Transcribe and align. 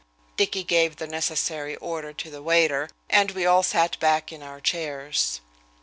Dicky 0.35 0.63
gave 0.63 0.95
the 0.95 1.05
necessary 1.05 1.75
order 1.75 2.11
to 2.11 2.31
the 2.31 2.41
waiter, 2.41 2.89
and 3.07 3.29
we 3.29 3.45
all 3.45 3.61
sat 3.61 3.99
back 3.99 4.31
in 4.31 4.41
our 4.41 4.59
chairs. 4.59 5.41